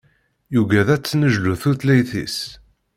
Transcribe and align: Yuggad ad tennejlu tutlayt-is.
Yuggad 0.53 0.87
ad 0.95 1.03
tennejlu 1.03 1.53
tutlayt-is. 1.61 2.37